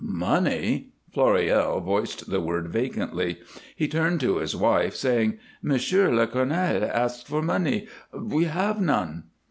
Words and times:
"Money?" 0.03 0.87
Floréal 1.15 1.79
voiced 1.85 2.31
the 2.31 2.39
word 2.41 2.69
vacantly. 2.69 3.37
He 3.75 3.87
turned 3.87 4.19
to 4.21 4.37
his 4.39 4.55
wife, 4.55 4.95
saying, 4.95 5.37
"Monsieur 5.61 6.09
le 6.11 6.25
Colonel 6.25 6.83
asks 6.91 7.21
for 7.21 7.43
money. 7.43 7.87
We 8.11 8.45
have 8.45 8.81
none." 8.81 9.25